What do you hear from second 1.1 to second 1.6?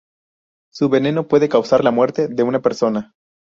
puede